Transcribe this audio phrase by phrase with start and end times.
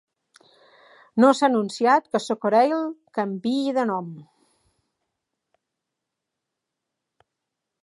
[1.23, 2.87] No s'ha anunciat que 'Socorail'
[3.19, 4.09] canviï de nom.